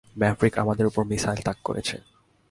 Maverick 0.19 0.53
আমাদের 0.57 0.85
ওপর 0.85 1.03
missile 1.03 1.39
তাক 1.45 1.57
করেছে। 1.63 1.95